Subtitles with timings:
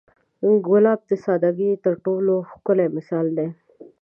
[0.67, 3.47] ګلاب د سادګۍ تر ټولو ښکلی مثال دی.